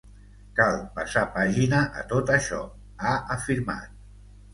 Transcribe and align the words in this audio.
“Cal 0.59 0.77
passar 0.95 1.25
pàgina 1.35 1.81
a 1.99 2.05
tot 2.13 2.31
això”, 2.37 2.63
ha 3.09 3.13
afirmat. 3.37 3.93